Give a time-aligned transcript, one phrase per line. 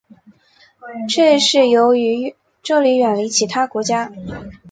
[1.07, 4.11] 这是由于这里远离其他国家。